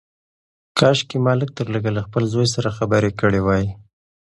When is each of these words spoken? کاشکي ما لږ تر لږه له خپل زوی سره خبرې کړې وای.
کاشکي 0.77 1.17
ما 1.25 1.33
لږ 1.39 1.49
تر 1.57 1.67
لږه 1.73 1.91
له 1.97 2.01
خپل 2.05 2.23
زوی 2.33 2.47
سره 2.55 2.75
خبرې 2.77 3.11
کړې 3.19 3.41
وای. 3.43 3.65